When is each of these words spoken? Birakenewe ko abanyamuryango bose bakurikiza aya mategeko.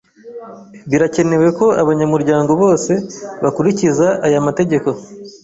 Birakenewe 0.89 1.47
ko 1.59 1.65
abanyamuryango 1.81 2.51
bose 2.61 2.91
bakurikiza 3.43 4.07
aya 4.25 4.39
mategeko. 4.47 4.89